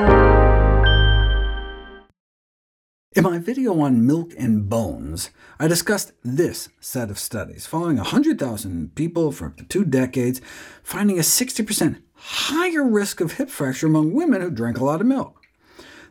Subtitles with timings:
[0.00, 0.36] In
[3.16, 9.32] my video on milk and bones, I discussed this set of studies, following 100,000 people
[9.32, 10.40] for up to two decades,
[10.84, 15.08] finding a 60% higher risk of hip fracture among women who drank a lot of
[15.08, 15.42] milk.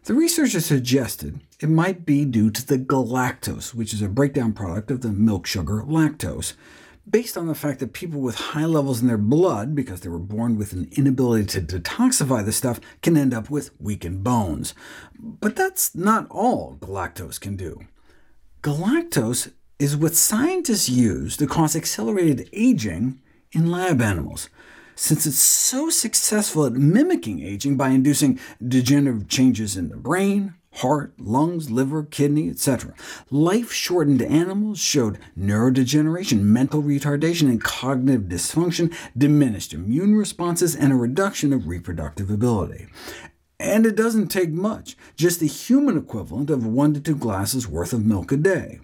[0.03, 4.91] The researchers suggested it might be due to the galactose, which is a breakdown product
[4.91, 6.55] of the milk sugar lactose,
[7.09, 10.19] based on the fact that people with high levels in their blood, because they were
[10.19, 14.73] born with an inability to detoxify the stuff, can end up with weakened bones.
[15.17, 17.81] But that's not all galactose can do.
[18.61, 24.49] Galactose is what scientists use to cause accelerated aging in lab animals,
[24.95, 31.13] since it's so successful at mimicking aging by inducing degenerative changes in the brain, heart,
[31.19, 32.93] lungs, liver, kidney, etc.
[33.31, 41.53] Life-shortened animals showed neurodegeneration, mental retardation, and cognitive dysfunction, diminished immune responses, and a reduction
[41.53, 42.87] of reproductive ability.
[43.59, 47.91] And it doesn't take much, just the human equivalent of one to two glasses worth
[47.91, 48.79] of milk a day.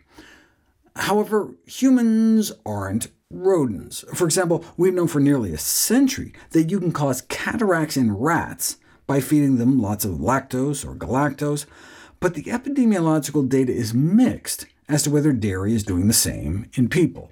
[0.96, 4.04] However, humans aren't rodents.
[4.14, 8.78] For example, we've known for nearly a century that you can cause cataracts in rats
[9.08, 11.66] by feeding them lots of lactose or galactose,
[12.20, 16.90] but the epidemiological data is mixed as to whether dairy is doing the same in
[16.90, 17.32] people.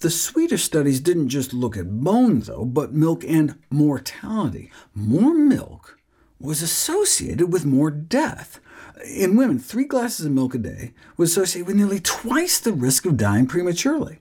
[0.00, 4.70] The Swedish studies didn't just look at bone, though, but milk and mortality.
[4.94, 5.98] More milk
[6.38, 8.60] was associated with more death.
[9.04, 13.06] In women, three glasses of milk a day was associated with nearly twice the risk
[13.06, 14.20] of dying prematurely.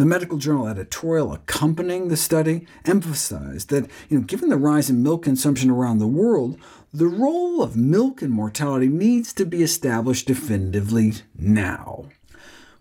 [0.00, 5.02] The medical journal editorial accompanying the study emphasized that, you know, given the rise in
[5.02, 6.56] milk consumption around the world,
[6.90, 12.06] the role of milk in mortality needs to be established definitively now.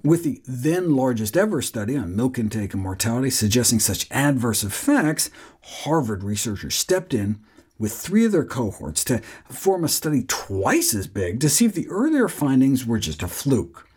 [0.01, 5.29] With the then largest ever study on milk intake and mortality suggesting such adverse effects,
[5.61, 7.41] Harvard researchers stepped in
[7.77, 11.73] with three of their cohorts to form a study twice as big to see if
[11.73, 13.88] the earlier findings were just a fluke.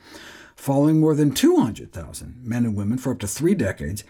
[0.62, 4.04] Following more than 200,000 men and women for up to three decades,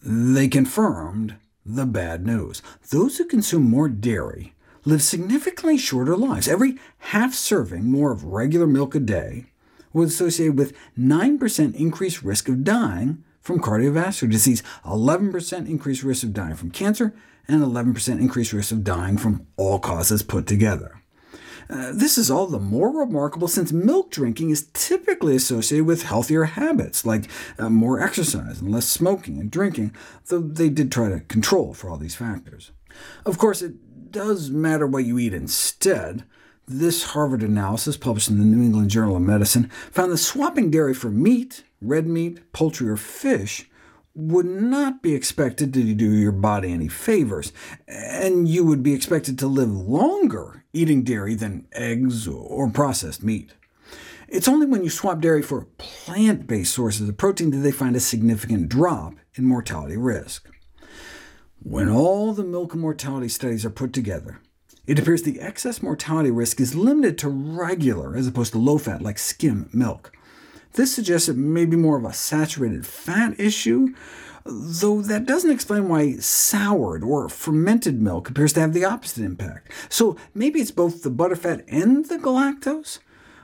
[0.00, 1.34] they confirmed
[1.64, 2.62] the bad news.
[2.90, 6.46] Those who consume more dairy live significantly shorter lives.
[6.46, 9.46] Every half serving more of regular milk a day
[9.92, 16.32] was associated with 9% increased risk of dying from cardiovascular disease, 11% increased risk of
[16.32, 17.16] dying from cancer,
[17.48, 21.02] and 11% increased risk of dying from all causes put together.
[21.68, 26.44] Uh, this is all the more remarkable since milk drinking is typically associated with healthier
[26.44, 27.28] habits, like
[27.58, 29.94] uh, more exercise and less smoking and drinking,
[30.26, 32.70] though they did try to control for all these factors.
[33.24, 36.24] Of course, it does matter what you eat instead.
[36.68, 40.94] This Harvard analysis, published in the New England Journal of Medicine, found that swapping dairy
[40.94, 43.68] for meat, red meat, poultry, or fish
[44.18, 47.52] would not be expected to do your body any favors,
[47.86, 53.52] and you would be expected to live longer eating dairy than eggs or processed meat.
[54.26, 58.00] It's only when you swap dairy for plant-based sources of protein that they find a
[58.00, 60.48] significant drop in mortality risk.
[61.62, 64.40] When all the milk and mortality studies are put together,
[64.86, 69.18] it appears the excess mortality risk is limited to regular as opposed to low-fat, like
[69.18, 70.12] skim milk.
[70.76, 73.94] This suggests it may be more of a saturated fat issue,
[74.44, 79.72] though that doesn't explain why soured or fermented milk appears to have the opposite impact.
[79.88, 82.98] So maybe it's both the butterfat and the galactose?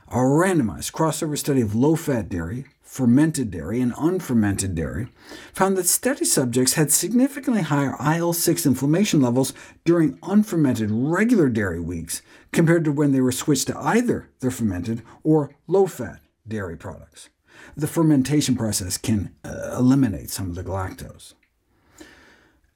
[0.09, 5.07] A randomized crossover study of low-fat dairy, fermented dairy, and unfermented dairy
[5.53, 9.53] found that study subjects had significantly higher IL-6 inflammation levels
[9.85, 15.01] during unfermented regular dairy weeks compared to when they were switched to either the fermented
[15.23, 17.29] or low-fat dairy products.
[17.75, 21.33] The fermentation process can uh, eliminate some of the galactose.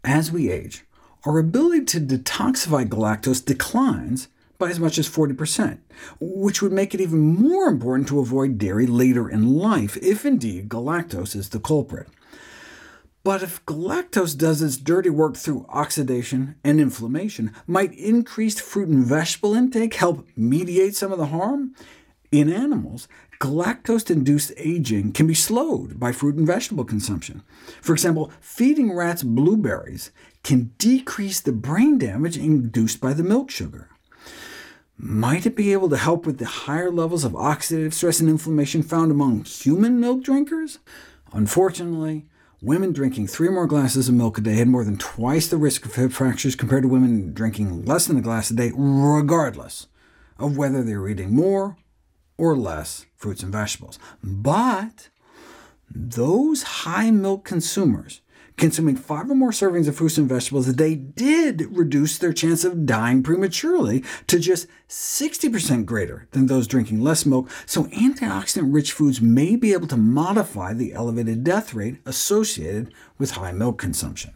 [0.03, 0.85] As we age,
[1.25, 5.79] our ability to detoxify galactose declines by as much as 40%,
[6.19, 10.69] which would make it even more important to avoid dairy later in life, if indeed
[10.69, 12.07] galactose is the culprit.
[13.23, 19.03] But if galactose does its dirty work through oxidation and inflammation, might increased fruit and
[19.03, 21.75] vegetable intake help mediate some of the harm?
[22.31, 23.07] In animals,
[23.39, 27.43] galactose-induced aging can be slowed by fruit and vegetable consumption.
[27.81, 30.11] For example, feeding rats blueberries
[30.43, 33.89] can decrease the brain damage induced by the milk sugar.
[34.97, 38.81] Might it be able to help with the higher levels of oxidative stress and inflammation
[38.81, 40.79] found among human milk drinkers?
[41.33, 42.25] Unfortunately,
[42.61, 45.57] women drinking three or more glasses of milk a day had more than twice the
[45.57, 49.85] risk of hip fractures compared to women drinking less than a glass a day, regardless
[50.39, 51.77] of whether they were eating more
[52.37, 53.99] or less fruits and vegetables.
[54.23, 55.09] But
[55.89, 58.21] those high milk consumers
[58.57, 62.85] consuming five or more servings of fruits and vegetables, they did reduce their chance of
[62.87, 69.55] dying prematurely to just 60% greater than those drinking less milk, so antioxidant-rich foods may
[69.55, 74.33] be able to modify the elevated death rate associated with high milk consumption.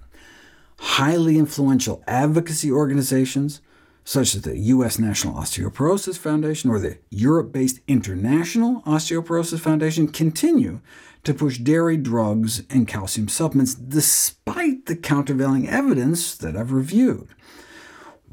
[0.78, 3.62] Highly influential advocacy organizations,
[4.04, 4.98] such as the U.S.
[4.98, 10.82] National Osteoporosis Foundation or the Europe-based International Osteoporosis Foundation, continue
[11.24, 17.28] to push dairy drugs and calcium supplements, despite the countervailing evidence that I've reviewed.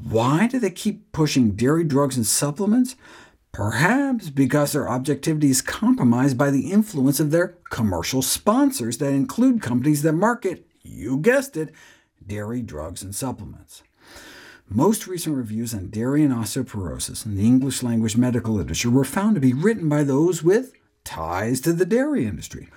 [0.01, 2.95] Why do they keep pushing dairy drugs and supplements?
[3.51, 9.61] Perhaps because their objectivity is compromised by the influence of their commercial sponsors that include
[9.61, 11.73] companies that market, you guessed it,
[12.25, 13.83] dairy drugs and supplements.
[14.71, 19.41] Most recent reviews on dairy and osteoporosis in the English-language medical literature were found to
[19.41, 20.73] be written by those with
[21.03, 22.69] ties to the dairy industry.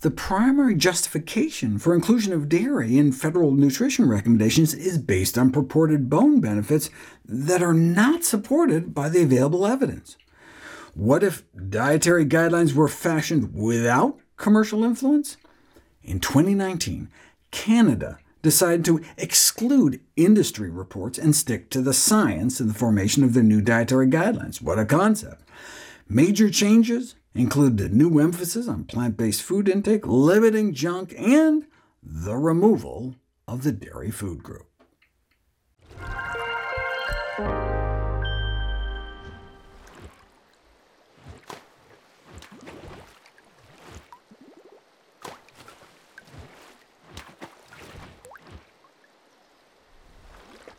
[0.00, 6.10] The primary justification for inclusion of dairy in federal nutrition recommendations is based on purported
[6.10, 6.90] bone benefits
[7.24, 10.16] that are not supported by the available evidence.
[10.94, 15.36] What if dietary guidelines were fashioned without commercial influence?
[16.02, 17.08] In 2019,
[17.52, 18.18] Canada
[18.48, 23.42] decided to exclude industry reports and stick to the science in the formation of their
[23.42, 24.62] new dietary guidelines.
[24.62, 25.42] What a concept!
[26.08, 31.66] Major changes include a new emphasis on plant-based food intake, limiting junk, and
[32.02, 33.16] the removal
[33.46, 34.66] of the dairy food group.